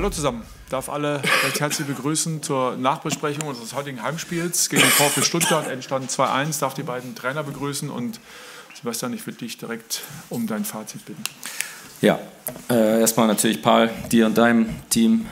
[0.00, 0.44] Hallo zusammen.
[0.70, 5.68] Darf alle recht herzlich begrüßen zur Nachbesprechung unseres heutigen Heimspiels gegen den VfB Stuttgart.
[5.68, 6.58] Endstand 2-1.
[6.58, 8.18] Darf die beiden Trainer begrüßen und
[8.74, 10.00] Sebastian, ich würde dich direkt
[10.30, 11.22] um dein Fazit bitten.
[12.00, 12.18] Ja,
[12.70, 15.26] äh, erstmal natürlich Paul, dir und deinem Team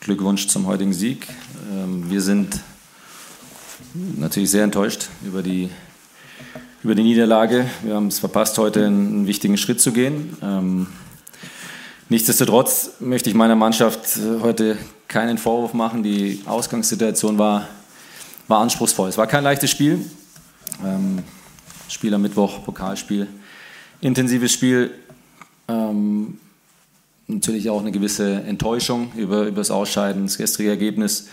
[0.00, 1.28] Glückwunsch zum heutigen Sieg.
[1.72, 2.58] Ähm, wir sind
[4.16, 5.70] natürlich sehr enttäuscht über die,
[6.82, 7.70] über die Niederlage.
[7.84, 10.36] Wir haben es verpasst, heute einen wichtigen Schritt zu gehen.
[10.42, 10.88] Ähm,
[12.10, 16.02] Nichtsdestotrotz möchte ich meiner Mannschaft äh, heute keinen Vorwurf machen.
[16.02, 17.68] Die Ausgangssituation war,
[18.48, 19.08] war anspruchsvoll.
[19.08, 20.04] Es war kein leichtes Spiel.
[20.84, 21.22] Ähm,
[21.88, 23.28] Spiel am Mittwoch, Pokalspiel.
[24.00, 24.90] Intensives Spiel.
[25.68, 26.38] Ähm,
[27.28, 30.24] natürlich auch eine gewisse Enttäuschung über, über das Ausscheiden.
[30.24, 31.28] Das gestrige Ergebnis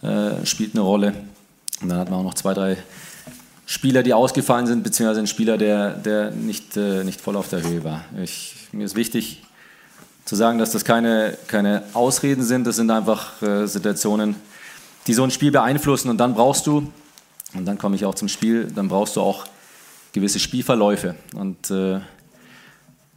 [0.00, 1.12] äh, spielt eine Rolle.
[1.82, 2.78] Und dann hatten wir auch noch zwei, drei
[3.66, 7.62] Spieler, die ausgefallen sind, beziehungsweise ein Spieler, der, der nicht, äh, nicht voll auf der
[7.62, 8.06] Höhe war.
[8.22, 9.42] Ich, mir ist wichtig,
[10.24, 14.36] zu sagen, dass das keine, keine Ausreden sind, das sind einfach äh, Situationen,
[15.06, 16.90] die so ein Spiel beeinflussen und dann brauchst du,
[17.54, 19.44] und dann komme ich auch zum Spiel, dann brauchst du auch
[20.12, 22.00] gewisse Spielverläufe und äh,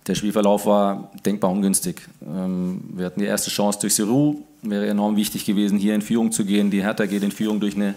[0.07, 2.01] der Spielverlauf war denkbar ungünstig.
[2.25, 6.31] Ähm, wir hatten die erste Chance durch Seru, wäre enorm wichtig gewesen, hier in Führung
[6.31, 6.71] zu gehen.
[6.71, 7.93] Die Hertha geht in Führung durch eine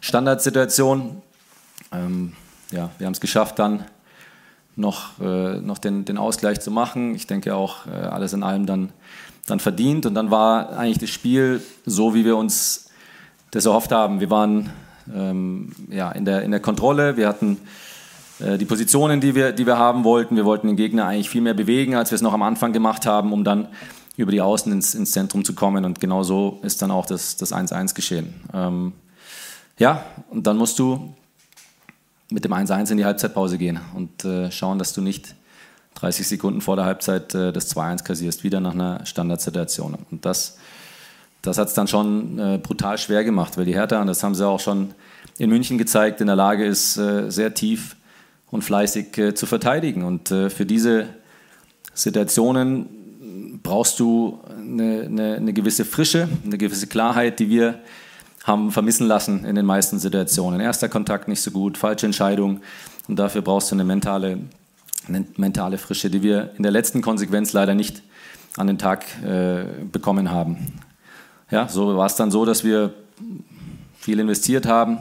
[0.00, 1.22] Standardsituation.
[1.92, 2.32] Ähm,
[2.70, 3.84] ja, wir haben es geschafft, dann
[4.76, 7.14] noch, äh, noch den, den Ausgleich zu machen.
[7.14, 8.90] Ich denke auch äh, alles in allem dann,
[9.46, 10.06] dann verdient.
[10.06, 12.90] Und dann war eigentlich das Spiel so, wie wir uns
[13.50, 14.20] das erhofft haben.
[14.20, 14.70] Wir waren
[15.14, 17.58] ähm, ja, in, der, in der Kontrolle, wir hatten
[18.40, 20.36] äh, die Positionen, die wir, die wir haben wollten.
[20.36, 23.06] Wir wollten den Gegner eigentlich viel mehr bewegen, als wir es noch am Anfang gemacht
[23.06, 23.68] haben, um dann
[24.16, 25.84] über die Außen ins, ins Zentrum zu kommen.
[25.84, 28.34] Und genau so ist dann auch das 1-1 geschehen.
[28.52, 28.92] Ähm,
[29.78, 31.14] ja, und dann musst du
[32.32, 35.34] mit dem 1-1 in die Halbzeitpause gehen und äh, schauen, dass du nicht
[35.94, 39.98] 30 Sekunden vor der Halbzeit äh, das 2-1 kassierst, wieder nach einer Standardsituation.
[40.10, 40.58] Und das,
[41.42, 44.34] das hat es dann schon äh, brutal schwer gemacht, weil die Hertha, und das haben
[44.34, 44.94] sie auch schon
[45.38, 47.96] in München gezeigt, in der Lage ist, äh, sehr tief
[48.50, 50.02] und fleißig äh, zu verteidigen.
[50.02, 51.06] Und äh, für diese
[51.94, 57.80] Situationen brauchst du eine, eine, eine gewisse Frische, eine gewisse Klarheit, die wir
[58.44, 60.60] haben vermissen lassen in den meisten Situationen.
[60.60, 62.60] Erster Kontakt nicht so gut, falsche Entscheidung.
[63.08, 64.38] Und dafür brauchst du eine mentale,
[65.08, 68.02] eine mentale Frische, die wir in der letzten Konsequenz leider nicht
[68.56, 70.58] an den Tag äh, bekommen haben.
[71.50, 72.92] Ja, so war es dann so, dass wir
[73.98, 74.98] viel investiert haben,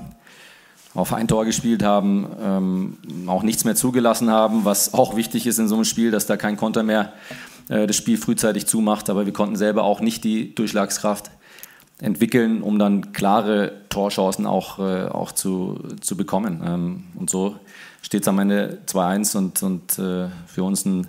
[0.94, 2.98] auf ein Tor gespielt haben, ähm,
[3.28, 6.38] auch nichts mehr zugelassen haben, was auch wichtig ist in so einem Spiel, dass da
[6.38, 7.14] kein Konter mehr
[7.70, 9.10] äh, das Spiel frühzeitig zumacht.
[9.10, 11.32] Aber wir konnten selber auch nicht die Durchschlagskraft
[12.02, 16.62] entwickeln, um dann klare Torchancen auch, äh, auch zu, zu bekommen.
[16.66, 17.56] Ähm, und so
[18.02, 21.08] steht es am Ende 2-1 und, und äh, für uns ein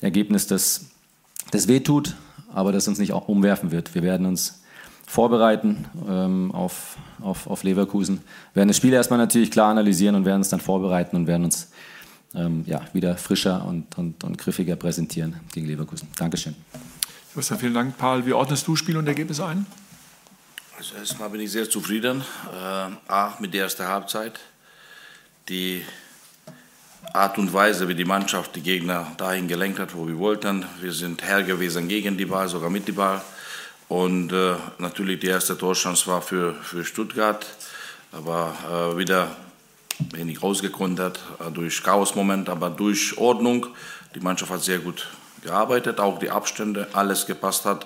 [0.00, 0.86] Ergebnis, das,
[1.50, 2.16] das wehtut,
[2.52, 3.94] aber das uns nicht auch umwerfen wird.
[3.94, 4.62] Wir werden uns
[5.06, 8.22] vorbereiten ähm, auf, auf, auf Leverkusen,
[8.54, 11.68] werden das Spiel erstmal natürlich klar analysieren und werden uns dann vorbereiten und werden uns
[12.34, 16.08] ähm, ja, wieder frischer und, und, und griffiger präsentieren gegen Leverkusen.
[16.16, 16.54] Dankeschön.
[17.30, 17.98] Sebastian, vielen Dank.
[17.98, 19.66] Paul, wie ordnest du Spiel und Ergebnis ein?
[20.80, 22.24] Also erstmal bin ich sehr zufrieden,
[22.54, 24.40] äh, A, mit der ersten Halbzeit.
[25.46, 25.84] Die
[27.12, 30.64] Art und Weise, wie die Mannschaft die Gegner dahin gelenkt hat, wo wir wollten.
[30.80, 33.20] Wir sind Herr gewesen gegen die Ball, sogar mit die Ball.
[33.90, 37.44] Und äh, natürlich die erste Torchance war für, für Stuttgart,
[38.12, 39.36] aber äh, wieder
[40.12, 43.66] wenig rausgekontert äh, durch Chaos-Moment, aber durch Ordnung.
[44.14, 45.08] Die Mannschaft hat sehr gut
[45.42, 47.84] gearbeitet, auch die Abstände, alles gepasst hat.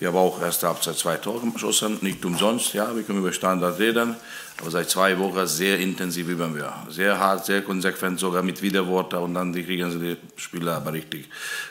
[0.00, 2.72] Die haben auch erste Halbzeit zwei Tore geschossen, nicht umsonst.
[2.72, 4.14] Ja, wir können über Standard reden,
[4.60, 6.72] aber seit zwei Wochen sehr intensiv üben wir.
[6.88, 11.28] Sehr hart, sehr konsequent, sogar mit Widerworten und dann kriegen sie die Spieler aber richtig.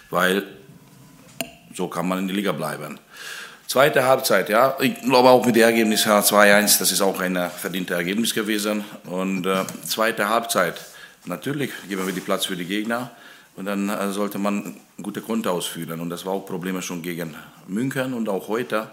[0.10, 0.44] Weil
[1.74, 3.00] so kann man in der Liga bleiben.
[3.68, 7.96] Zweite Halbzeit, ja, ich glaube auch mit dem Ergebnis 2-1, das ist auch ein verdientes
[7.96, 8.84] Ergebnis gewesen.
[9.06, 10.76] Und äh, zweite Halbzeit,
[11.26, 13.12] natürlich geben wir die Platz für die Gegner.
[13.58, 16.00] Und dann äh, sollte man gute Konter ausführen.
[16.00, 17.36] Und das war auch Probleme schon gegen
[17.68, 18.90] München und auch heute.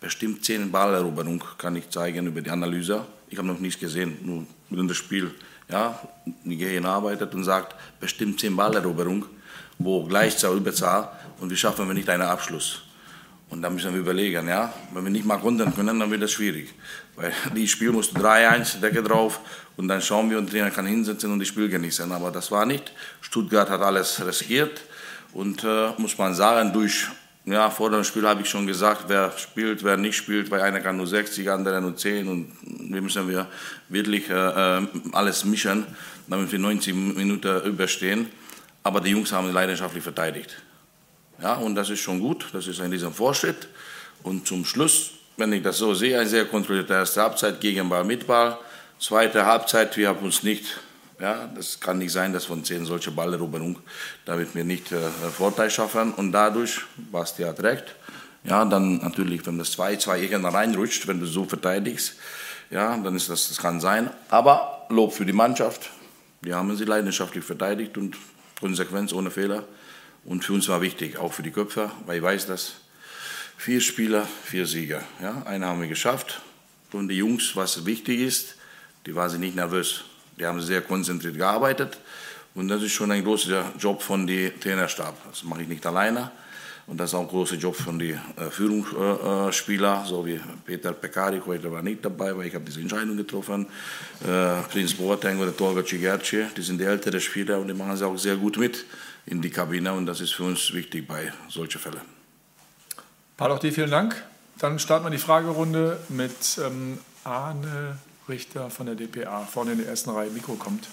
[0.00, 3.04] Bestimmt zehn Balleroberung kann ich zeigen über die Analyse.
[3.28, 5.30] Ich habe noch nichts gesehen, nur mit dem Spiel.
[5.70, 6.00] Ja,
[6.44, 9.26] die Gehirn arbeitet und sagt, bestimmt zehn Balleroberung,
[9.78, 11.08] wo Gleichzahl, Überzahl
[11.38, 12.82] und wir schaffen wir nicht einen Abschluss.
[13.50, 16.30] Und da müssen wir überlegen, ja, wenn wir nicht mal kontern können, dann wird das
[16.30, 16.72] schwierig.
[17.16, 19.40] Weil die Spiel musst du 3-1, Decke drauf
[19.76, 22.10] und dann schauen wir und Trainer kann hinsetzen und die Spiel genießen.
[22.12, 22.92] Aber das war nicht.
[23.20, 24.80] Stuttgart hat alles riskiert
[25.32, 27.08] und äh, muss man sagen, durch,
[27.44, 30.80] ja, vor dem Spiel habe ich schon gesagt, wer spielt, wer nicht spielt, weil einer
[30.80, 33.48] kann nur 60, andere nur 10 und wir müssen wir
[33.88, 35.86] wirklich äh, äh alles mischen,
[36.28, 38.28] damit wir 90 Minuten überstehen.
[38.84, 40.56] Aber die Jungs haben leidenschaftlich verteidigt.
[41.42, 42.46] Ja, und das ist schon gut.
[42.52, 43.68] Das ist ein riesen Fortschritt.
[44.22, 48.04] Und zum Schluss, wenn ich das so sehe, eine sehr kontrollierte erste Halbzeit gegen Ball
[48.04, 48.58] mit Ball.
[48.98, 50.78] Zweite Halbzeit, wir haben uns nicht,
[51.18, 53.78] ja, das kann nicht sein, dass von zehn solche Balleroberung,
[54.26, 54.98] damit wir nicht äh,
[55.34, 56.12] Vorteil schaffen.
[56.12, 57.94] Und dadurch, Basti hat recht,
[58.44, 62.14] ja, dann natürlich, wenn das 2-2 irgendwann reinrutscht, wenn du so verteidigst,
[62.70, 64.10] ja, dann ist das, das kann sein.
[64.28, 65.90] Aber Lob für die Mannschaft.
[66.42, 68.16] Die haben sie leidenschaftlich verteidigt und
[68.60, 69.64] Konsequenz ohne Fehler.
[70.30, 72.74] Und für uns war wichtig, auch für die Köpfe, weil ich weiß, dass
[73.56, 75.02] vier Spieler, vier Sieger.
[75.20, 76.40] Ja, einen haben wir geschafft.
[76.92, 78.54] Und die Jungs, was wichtig ist,
[79.06, 80.04] die waren nicht nervös.
[80.38, 81.98] Die haben sehr konzentriert gearbeitet.
[82.54, 85.16] Und das ist schon ein großer Job von dem Trainerstab.
[85.28, 86.30] Das mache ich nicht alleine.
[86.86, 91.44] Und das ist auch ein großer Job von den äh, Führungsspielern, so wie Peter Pekarik,
[91.46, 93.66] heute war nicht dabei, weil ich habe diese Entscheidung getroffen.
[94.24, 98.06] Äh, Prinz Boateng oder Tolga Cigerci, die sind die älteren Spieler und die machen sie
[98.06, 98.84] auch sehr gut mit
[99.26, 102.00] in die Kabine und das ist für uns wichtig bei solchen Fällen.
[103.36, 104.22] Paul, auch dir vielen Dank.
[104.58, 109.46] Dann starten wir die Fragerunde mit ähm, Arne Richter von der DPA.
[109.46, 110.88] Vorne in der ersten Reihe, Mikro kommt.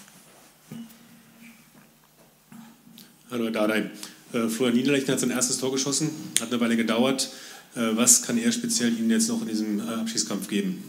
[3.29, 3.91] Hallo, Herr Dardai.
[4.33, 6.09] Äh, Florian Niederlechner hat sein erstes Tor geschossen,
[6.39, 7.29] hat eine Weile gedauert.
[7.75, 10.83] Äh, was kann er speziell Ihnen jetzt noch in diesem äh, Abschiedskampf geben?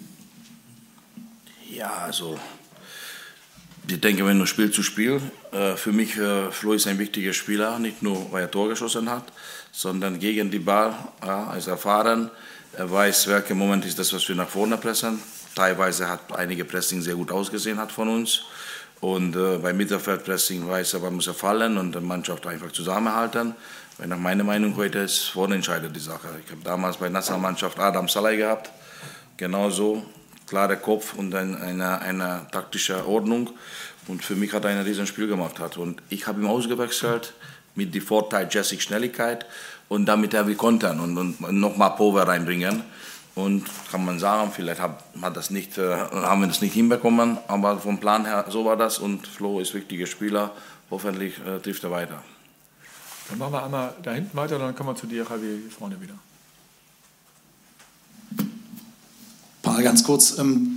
[1.71, 2.39] Ja, also
[3.91, 5.21] ich denke, wenn du Spiel zu Spiel,
[5.77, 6.15] für mich,
[6.51, 9.33] Flo ist ein wichtiger Spieler, nicht nur weil er Tor geschossen hat,
[9.73, 10.95] sondern gegen die Ball,
[11.25, 12.31] ja, er ist erfahren,
[12.77, 15.21] er weiß, welcher Moment ist das, was wir nach vorne pressen.
[15.55, 18.43] Teilweise hat einige Pressing sehr gut ausgesehen hat von uns.
[19.01, 23.55] Und äh, beim Mittelfeldpressing weiß er, wann muss er fallen und die Mannschaft einfach zusammenhalten.
[23.97, 26.29] Weil nach meiner Meinung heute ist vorentscheidend die Sache.
[26.45, 28.71] Ich habe damals bei der Nationalmannschaft Adam Salai gehabt.
[29.37, 30.05] Genauso,
[30.49, 33.51] klarer Kopf und ein, eine, eine taktische Ordnung.
[34.07, 35.59] Und für mich hat er ein Riesenspiel gemacht.
[35.59, 35.77] Hat.
[35.77, 37.35] Und ich habe ihn ausgewechselt
[37.75, 39.47] mit dem Vorteil Jessic Schnelligkeit
[39.89, 42.83] und damit er wie kontern und, und nochmal Power reinbringen.
[43.35, 47.39] Und kann man sagen, vielleicht hat, hat das nicht, äh, haben wir das nicht hinbekommen,
[47.47, 50.51] aber vom Plan her so war das und Flo ist wichtiger Spieler.
[50.91, 52.23] Hoffentlich äh, trifft er weiter.
[53.29, 56.15] Dann machen wir einmal da hinten weiter, dann kommen wir zu dir, Javier, vorne wieder.
[59.79, 60.39] Paul, ganz kurz.
[60.39, 60.75] Ähm,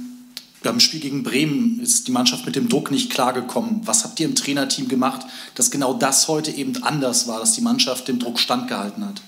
[0.62, 3.82] beim Spiel gegen Bremen ist die Mannschaft mit dem Druck nicht klargekommen.
[3.86, 5.26] Was habt ihr im Trainerteam gemacht,
[5.56, 9.20] dass genau das heute eben anders war, dass die Mannschaft dem Druck standgehalten hat?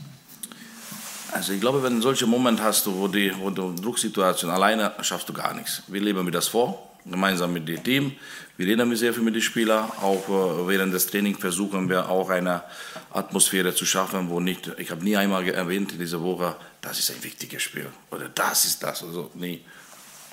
[1.31, 5.27] Also ich glaube, wenn du solche Momente hast, wo, die, wo du Drucksituation alleine schaffst
[5.27, 5.81] du gar nichts.
[5.87, 8.13] Wir leben mir das vor, gemeinsam mit dem Team.
[8.57, 9.89] Wir reden sehr viel mit den Spielern.
[10.01, 12.63] Auch äh, während des Trainings versuchen wir auch eine
[13.11, 17.11] Atmosphäre zu schaffen, wo nicht, ich habe nie einmal erwähnt in dieser Woche, das ist
[17.11, 19.03] ein wichtiges Spiel oder das ist das.
[19.03, 19.61] Also, nee.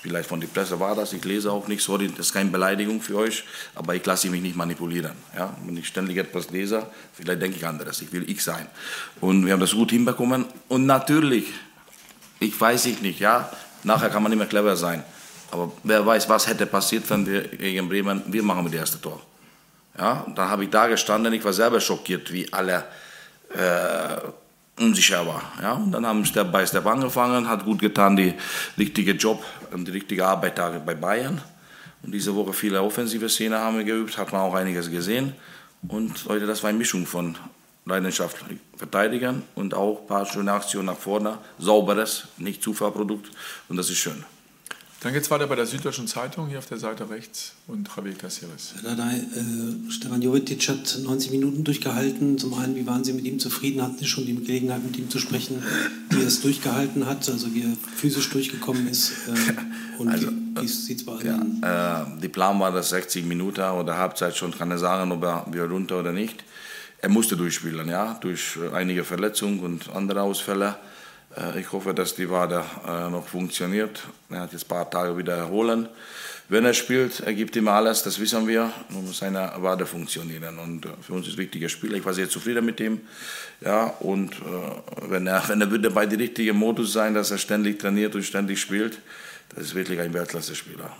[0.01, 3.01] Vielleicht von der Presse war das, ich lese auch nicht, sorry, das ist keine Beleidigung
[3.01, 3.43] für euch,
[3.75, 5.11] aber ich lasse mich nicht manipulieren.
[5.37, 5.55] Ja?
[5.63, 8.65] Wenn ich ständig etwas lese, vielleicht denke ich anderes, ich will ich sein.
[9.19, 10.45] Und wir haben das gut hinbekommen.
[10.69, 11.53] Und natürlich,
[12.39, 13.51] ich weiß ich nicht, ja,
[13.83, 15.03] nachher kann man mehr clever sein.
[15.51, 19.21] Aber wer weiß, was hätte passiert, wenn wir gegen Bremen, wir machen das erste Tor.
[19.97, 22.85] Ja, dann habe ich da gestanden, ich war selber schockiert, wie alle
[23.53, 25.51] äh, unsicher war.
[25.61, 25.73] Ja?
[25.73, 28.33] Und dann haben wir Step by Step angefangen, hat gut getan, die
[28.77, 30.55] richtige Job und die richtige Arbeit
[30.85, 31.41] bei Bayern.
[32.03, 35.33] Und diese Woche viele offensive Szenen haben wir geübt, hat man auch einiges gesehen.
[35.87, 37.35] Und heute, das war eine Mischung von
[37.85, 38.37] Leidenschaft
[38.77, 43.31] verteidigen und auch ein paar schöne Aktionen nach vorne, sauberes, nicht Zufallprodukt
[43.69, 44.23] und das ist schön.
[45.01, 48.13] Dann geht es weiter bei der Süddeutschen Zeitung, hier auf der Seite rechts und Javier
[48.13, 48.75] Caceres.
[48.85, 52.37] Äh, Stefan Jovetic hat 90 Minuten durchgehalten.
[52.37, 53.81] Zum einen, wie waren Sie mit ihm zufrieden?
[53.81, 55.63] Hatten Sie schon die Gelegenheit, mit ihm zu sprechen,
[56.11, 59.13] wie er es durchgehalten hat, also wie er physisch durchgekommen ist?
[59.27, 62.89] Äh, und also, wie, wie sieht es bei Ihnen ja, äh, Die Plan war das
[62.89, 66.43] 60 Minuten oder Halbzeit schon, kann er sagen, ob er wieder runter oder nicht.
[66.99, 70.75] Er musste durchspielen, ja, durch einige Verletzungen und andere Ausfälle.
[71.37, 74.03] Äh, ich hoffe, dass die Wade äh, noch funktioniert.
[74.29, 75.87] Er hat jetzt ein paar Tage wieder erholen.
[76.49, 78.71] Wenn er spielt, er gibt immer alles, das wissen wir.
[78.89, 80.59] Nun muss seine Wade funktionieren.
[80.59, 81.95] Und äh, für uns ist ein wichtiger Spieler.
[81.97, 83.01] Ich war sehr zufrieden mit ihm.
[83.61, 84.35] Ja, und
[85.07, 88.23] wenn, er, wenn er würde bei dem richtigen Modus sein, dass er ständig trainiert und
[88.23, 88.99] ständig spielt,
[89.55, 90.91] das ist wirklich ein Weltklasse-Spieler.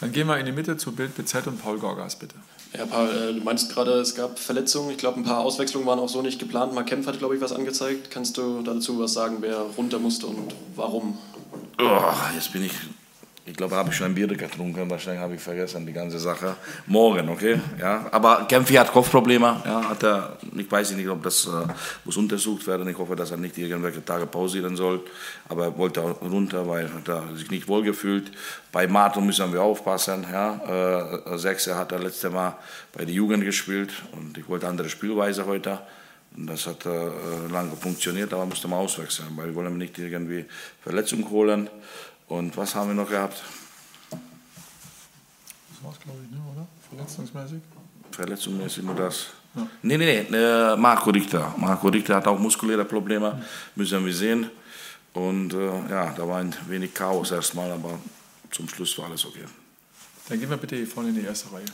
[0.00, 2.36] Dann gehen wir in die Mitte zu Bild BZ und Paul Gorgas, bitte.
[2.76, 4.90] Ja, Paul, äh, du meinst gerade, es gab Verletzungen.
[4.90, 6.74] Ich glaube, ein paar Auswechslungen waren auch so nicht geplant.
[6.74, 8.10] Mark Kempf hat, glaube ich, was angezeigt.
[8.10, 11.16] Kannst du dazu was sagen, wer runter musste und warum?
[11.80, 12.72] Oh, jetzt bin ich
[13.48, 16.54] ich glaube, habe ich schon ein Bier getrunken, wahrscheinlich habe ich vergessen die ganze Sache.
[16.86, 17.58] Morgen, okay?
[17.80, 19.62] Ja, aber Kempfi hat Kopfprobleme.
[19.64, 21.50] Ja, hat er, ich weiß nicht, ob das äh,
[22.04, 22.86] muss untersucht werden.
[22.88, 25.00] Ich hoffe, dass er nicht irgendwelche Tage pausieren soll.
[25.48, 28.30] Aber er wollte runter, weil er sich nicht wohlgefühlt.
[28.70, 30.26] Bei Martin müssen wir aufpassen.
[30.30, 32.54] Ja, äh, Sechser hat er letzte Mal
[32.92, 35.78] bei der Jugend gespielt und ich wollte andere Spielweise heute.
[36.36, 36.90] Und das hat äh,
[37.50, 40.44] lange funktioniert, aber musste man auswechseln, weil wir wollen nicht irgendwie
[40.82, 41.70] Verletzungen holen.
[42.28, 43.42] Und was haben wir noch gehabt?
[44.10, 44.18] Das
[45.82, 46.66] war's, glaube ich, ne, oder?
[46.90, 47.60] Verletzungsmäßig?
[48.10, 49.28] Verletzungsmäßig nur das.
[49.54, 49.66] Ja.
[49.82, 51.54] Nee, nee, nee, äh, Marco Richter.
[51.56, 53.42] Marco Richter hat auch muskuläre Probleme,
[53.74, 54.50] müssen wir sehen.
[55.14, 57.98] Und äh, ja, da war ein wenig Chaos erstmal, aber
[58.50, 59.44] zum Schluss war alles okay.
[60.28, 61.64] Dann gehen wir bitte hier vorne in die erste Reihe.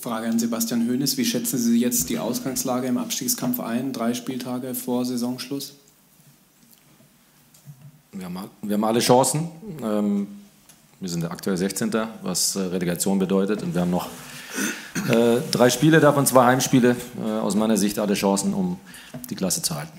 [0.00, 1.16] Frage an Sebastian Hoeneß.
[1.16, 5.74] Wie schätzen Sie jetzt die Ausgangslage im Abstiegskampf ein, drei Spieltage vor Saisonschluss?
[8.28, 9.48] Wir haben, wir haben alle Chancen.
[9.82, 10.26] Ähm,
[11.00, 11.92] wir sind aktuell 16.
[12.22, 13.62] was äh, Relegation bedeutet.
[13.62, 14.08] Und wir haben noch
[15.08, 16.96] äh, drei Spiele, davon zwei Heimspiele.
[17.24, 18.78] Äh, aus meiner Sicht alle Chancen, um
[19.30, 19.98] die Klasse zu halten.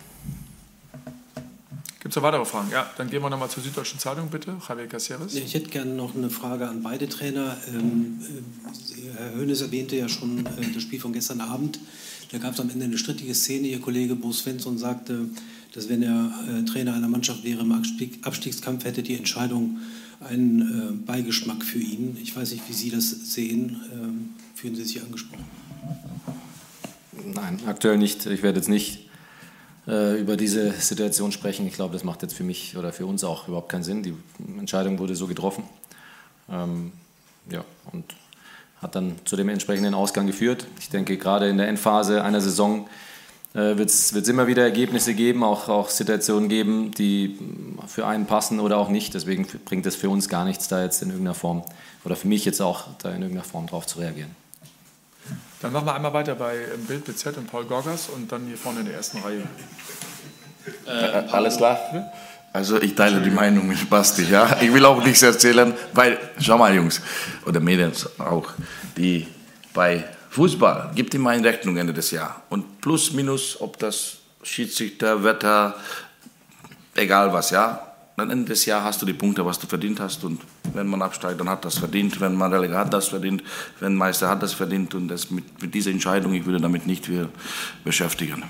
[2.01, 2.69] Gibt es noch weitere Fragen?
[2.71, 4.55] Ja, dann gehen wir nochmal zur Süddeutschen Zeitung, bitte.
[4.67, 5.33] Javier Caceres.
[5.33, 7.57] Ich hätte gerne noch eine Frage an beide Trainer.
[7.67, 11.79] Ähm, äh, Herr Hönes erwähnte ja schon äh, das Spiel von gestern Abend.
[12.31, 13.67] Da gab es am Ende eine strittige Szene.
[13.67, 15.29] Ihr Kollege Bo Svensson sagte,
[15.73, 19.77] dass wenn er äh, Trainer einer Mannschaft wäre im Abstieg, Abstiegskampf, hätte die Entscheidung
[20.19, 22.17] einen äh, Beigeschmack für ihn.
[22.21, 23.79] Ich weiß nicht, wie Sie das sehen.
[23.93, 25.45] Ähm, fühlen Sie sich angesprochen?
[27.25, 28.25] Nein, aktuell nicht.
[28.25, 29.07] Ich werde jetzt nicht
[29.87, 31.67] äh, über diese Situation sprechen.
[31.67, 34.03] Ich glaube, das macht jetzt für mich oder für uns auch überhaupt keinen Sinn.
[34.03, 34.13] Die
[34.57, 35.63] Entscheidung wurde so getroffen.
[36.49, 36.91] Ähm,
[37.49, 38.05] ja, und
[38.81, 40.65] hat dann zu dem entsprechenden Ausgang geführt.
[40.79, 42.87] Ich denke, gerade in der Endphase einer Saison
[43.53, 47.37] äh, wird es immer wieder Ergebnisse geben, auch, auch Situationen geben, die
[47.87, 49.13] für einen passen oder auch nicht.
[49.13, 51.63] Deswegen bringt es für uns gar nichts, da jetzt in irgendeiner Form,
[52.05, 54.35] oder für mich jetzt auch, da in irgendeiner Form drauf zu reagieren.
[55.61, 58.57] Dann machen wir einmal weiter bei ähm, Bild BZ und Paul Gorgas und dann hier
[58.57, 59.43] vorne in der ersten Reihe.
[60.85, 61.79] Äh, alles klar?
[62.53, 64.57] Also ich teile die Meinung mit Basti, ja.
[64.61, 67.01] Ich will auch nichts erzählen, weil, schau mal Jungs,
[67.45, 68.51] oder Mädels auch,
[68.95, 69.27] die
[69.73, 72.35] bei Fußball gibt immer eine Rechnung Ende des Jahres.
[72.49, 75.75] Und plus, minus, ob das Schiedsrichter, Wetter,
[76.95, 77.85] egal was, ja.
[78.15, 80.23] Dann Ende des Jahres hast du die Punkte, was du verdient hast.
[80.23, 80.41] Und
[80.73, 82.19] wenn man absteigt, dann hat das verdient.
[82.19, 83.43] Wenn man Relegat hat das verdient.
[83.79, 84.93] Wenn Meister hat das verdient.
[84.93, 87.29] Und das mit, mit dieser Entscheidung, ich würde damit nicht mehr
[87.83, 88.43] beschäftigen.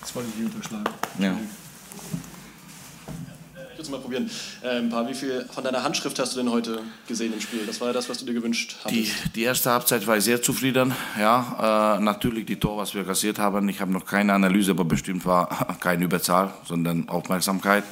[0.00, 0.84] Das wollte ich unterschlagen.
[1.18, 1.34] Ja.
[3.80, 4.30] Es mal probieren.
[4.62, 7.60] Ähm, paar, wie viel von deiner Handschrift hast du denn heute gesehen im Spiel?
[7.66, 8.94] Das war ja das, was du dir gewünscht hast.
[8.94, 10.92] Die, die erste Halbzeit war ich sehr zufrieden.
[11.18, 13.66] Ja, äh, natürlich die Tor, was wir kassiert haben.
[13.70, 17.84] Ich habe noch keine Analyse, aber bestimmt war keine Überzahl, sondern Aufmerksamkeit.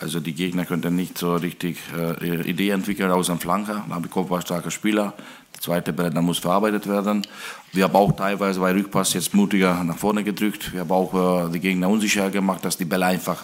[0.00, 3.84] Also die Gegner könnten nicht so richtig äh, ihre Idee entwickeln aus einem Flanker.
[3.86, 5.12] Nabikov war starker Spieler.
[5.54, 7.26] Der zweite Ball dann muss verarbeitet werden.
[7.72, 10.72] Wir haben auch teilweise bei Rückpass jetzt mutiger nach vorne gedrückt.
[10.72, 13.42] Wir haben auch äh, die Gegner unsicher gemacht, dass die Bälle einfach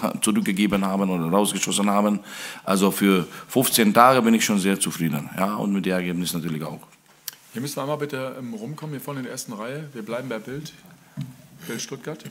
[0.20, 2.20] zurückgegeben haben oder rausgeschossen haben.
[2.64, 5.28] Also für 15 Tage bin ich schon sehr zufrieden.
[5.36, 6.80] Ja, und mit dem Ergebnis natürlich auch.
[7.52, 9.88] Hier müssen wir einmal bitte ähm, rumkommen, hier vorne in der ersten Reihe.
[9.92, 10.72] Wir bleiben bei Bild.
[11.66, 12.24] Bild Stuttgart.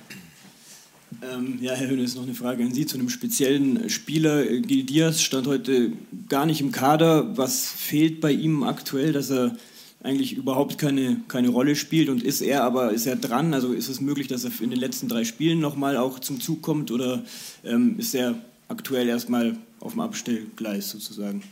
[1.22, 4.44] Ähm, ja, Herr Höhnes, noch eine Frage an Sie zu einem speziellen Spieler.
[4.46, 5.92] Gil Diaz stand heute
[6.30, 7.38] gar nicht im Kader.
[7.38, 9.56] Was fehlt bei ihm aktuell, dass er
[10.04, 13.54] eigentlich überhaupt keine, keine Rolle spielt und ist er aber ist er dran?
[13.54, 16.62] Also ist es möglich, dass er in den letzten drei Spielen nochmal auch zum Zug
[16.62, 17.22] kommt oder
[17.64, 18.36] ähm, ist er
[18.68, 21.44] aktuell erstmal auf dem Abstellgleis sozusagen?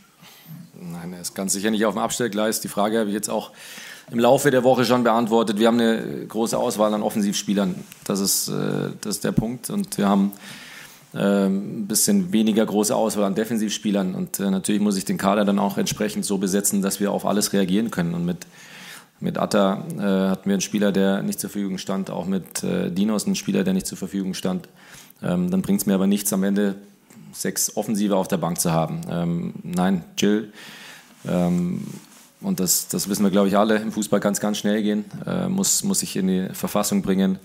[0.80, 2.60] Nein, er ist ganz sicher nicht auf dem Abstellgleis.
[2.60, 3.52] Die Frage habe ich jetzt auch
[4.10, 5.58] im Laufe der Woche schon beantwortet.
[5.58, 7.74] Wir haben eine große Auswahl an Offensivspielern.
[8.04, 9.70] Das ist, äh, das ist der Punkt.
[9.70, 10.32] Und wir haben
[11.18, 14.14] ein bisschen weniger große Auswahl an Defensivspielern.
[14.14, 17.26] Und äh, natürlich muss ich den Kader dann auch entsprechend so besetzen, dass wir auf
[17.26, 18.14] alles reagieren können.
[18.14, 18.46] Und mit,
[19.18, 22.10] mit Atta äh, hatten wir einen Spieler, der nicht zur Verfügung stand.
[22.10, 24.68] Auch mit äh, Dinos einen Spieler, der nicht zur Verfügung stand.
[25.22, 26.76] Ähm, dann bringt es mir aber nichts am Ende
[27.32, 29.00] sechs Offensive auf der Bank zu haben.
[29.10, 30.52] Ähm, nein, Jill
[31.28, 31.86] ähm,
[32.42, 35.04] und das, das wissen wir, glaube ich, alle, im Fußball kann es ganz schnell gehen,
[35.26, 37.38] äh, muss, muss sich in die Verfassung bringen,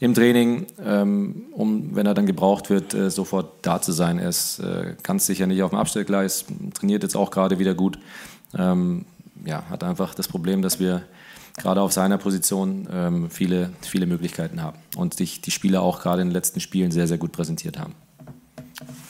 [0.00, 4.18] im Training, ähm, um, wenn er dann gebraucht wird, äh, sofort da zu sein.
[4.18, 6.44] Er ist äh, ganz sicher nicht auf dem Abstellgleis,
[6.74, 7.98] trainiert jetzt auch gerade wieder gut.
[8.58, 9.06] Ähm,
[9.44, 11.02] ja, hat einfach das Problem, dass wir
[11.56, 16.22] gerade auf seiner Position ähm, viele, viele Möglichkeiten haben und sich die Spieler auch gerade
[16.22, 17.94] in den letzten Spielen sehr, sehr gut präsentiert haben.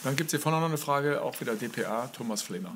[0.05, 2.73] Dann gibt es hier vorne noch eine Frage, auch wieder DPA, Thomas Flemer.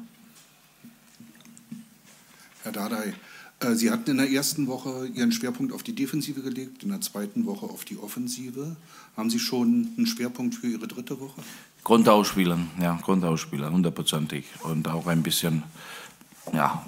[2.66, 3.14] Herr Dardai,
[3.61, 7.00] äh, Sie hatten in der ersten Woche Ihren Schwerpunkt auf die Defensive gelegt, in der
[7.00, 8.75] zweiten Woche auf die Offensive.
[9.16, 11.40] Haben Sie schon einen Schwerpunkt für Ihre dritte Woche?
[11.85, 14.46] Grundausspielen, ja, Grundausspielen, hundertprozentig.
[14.64, 15.62] Und auch ein bisschen,
[16.52, 16.85] ja,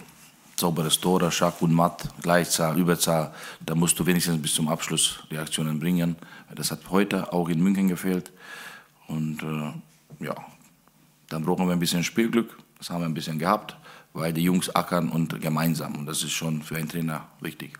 [0.56, 3.32] sauberes Tor, Schack und Matt, Gleichzahl, Überzahl.
[3.64, 6.16] Da musst du wenigstens bis zum Abschluss die Aktionen bringen.
[6.56, 8.32] Das hat heute auch in München gefehlt.
[9.06, 10.34] Und äh, ja,
[11.28, 12.58] dann brauchen wir ein bisschen Spielglück.
[12.78, 13.76] Das haben wir ein bisschen gehabt
[14.12, 15.96] weil die Jungs ackern und gemeinsam.
[15.96, 17.78] Und das ist schon für einen Trainer wichtig.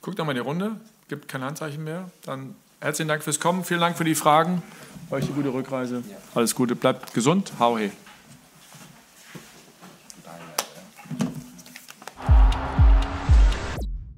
[0.00, 0.76] guckt nochmal in die Runde.
[1.08, 2.10] Gibt kein Handzeichen mehr.
[2.24, 3.64] Dann herzlichen Dank fürs Kommen.
[3.64, 4.62] Vielen Dank für die Fragen.
[5.10, 6.02] Euch eine gute Rückreise.
[6.34, 6.76] Alles Gute.
[6.76, 7.52] Bleibt gesund.
[7.58, 7.90] Hau he.